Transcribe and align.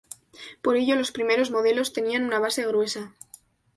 Por 0.63 0.77
ello 0.77 0.95
los 0.95 1.11
primeros 1.11 1.51
modelos 1.51 1.93
tenían 1.93 2.23
una 2.25 2.39
base 2.39 2.65
gruesa. 2.65 3.13